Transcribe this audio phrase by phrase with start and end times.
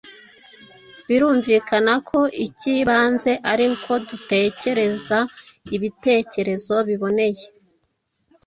[1.07, 5.17] birumvikana ko icy’ibanze ari uko dutekereza
[5.75, 7.45] ibitekerezo biboneye.